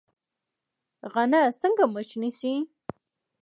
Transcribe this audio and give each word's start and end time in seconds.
غڼه 1.11 1.41
څنګه 1.61 1.83
مچ 1.93 2.09
نیسي؟ 2.21 2.53